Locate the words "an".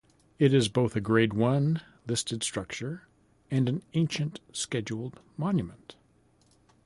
3.69-3.83